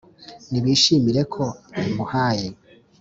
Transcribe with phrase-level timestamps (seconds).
[0.51, 1.43] nibishimire ko
[1.87, 2.47] imuhaye